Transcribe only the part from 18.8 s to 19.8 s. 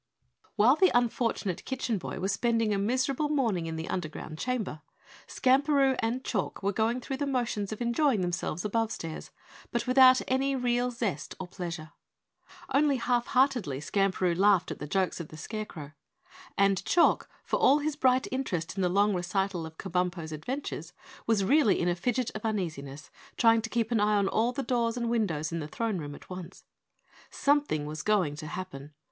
the long recital of